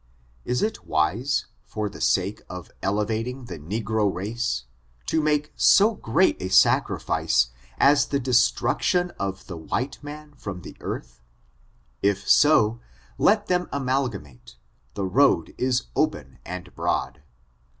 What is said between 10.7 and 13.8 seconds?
earth? If so, let them